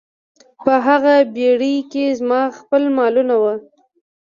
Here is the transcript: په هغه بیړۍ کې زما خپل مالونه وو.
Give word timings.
په 0.63 0.73
هغه 0.87 1.13
بیړۍ 1.35 1.75
کې 1.91 2.03
زما 2.19 2.41
خپل 2.57 2.83
مالونه 2.97 3.35
وو. 3.41 3.53